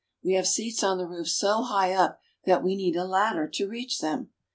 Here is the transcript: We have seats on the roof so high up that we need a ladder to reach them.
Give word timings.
We 0.23 0.33
have 0.33 0.47
seats 0.47 0.83
on 0.83 0.97
the 0.97 1.05
roof 1.05 1.29
so 1.29 1.61
high 1.61 1.93
up 1.93 2.19
that 2.45 2.63
we 2.63 2.75
need 2.75 2.95
a 2.95 3.05
ladder 3.05 3.47
to 3.49 3.67
reach 3.69 3.99
them. 3.99 4.31